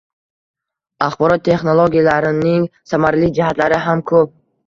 [1.07, 4.35] Axborot texnologiyalarining samarali jihatlari ham koʻp